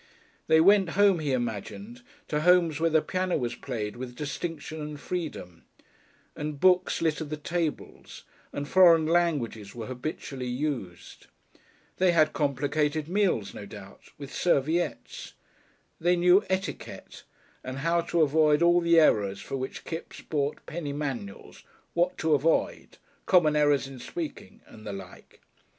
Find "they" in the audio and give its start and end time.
0.47-0.59, 11.97-12.13, 15.99-16.15